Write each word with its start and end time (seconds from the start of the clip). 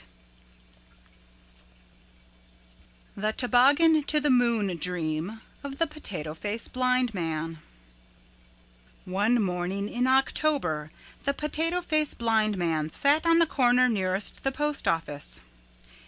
The 3.15 3.33
Toboggan 3.33 4.01
to 4.05 4.19
the 4.19 4.31
Moon 4.31 4.75
Dream 4.77 5.41
of 5.63 5.77
the 5.77 5.85
Potato 5.85 6.33
Face 6.33 6.67
Blind 6.67 7.13
Man 7.13 7.59
One 9.05 9.39
morning 9.39 9.87
in 9.87 10.07
October 10.07 10.89
the 11.21 11.35
Potato 11.35 11.81
Face 11.81 12.15
Blind 12.15 12.57
Man 12.57 12.91
sat 12.91 13.27
on 13.27 13.37
the 13.37 13.45
corner 13.45 13.87
nearest 13.87 14.41
the 14.43 14.51
postoffice. 14.51 15.39